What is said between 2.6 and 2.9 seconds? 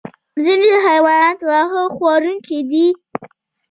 دي